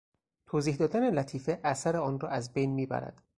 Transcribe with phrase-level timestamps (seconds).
[0.45, 3.21] توضیح دادن لطیفه اثر آن را ازبین میبرد.